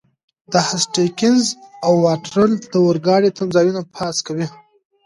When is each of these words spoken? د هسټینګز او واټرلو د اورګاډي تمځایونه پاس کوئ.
د 0.51 0.53
هسټینګز 0.67 1.43
او 1.85 1.93
واټرلو 2.05 2.57
د 2.71 2.75
اورګاډي 2.85 3.29
تمځایونه 3.37 3.81
پاس 3.95 4.15
کوئ. 4.27 4.45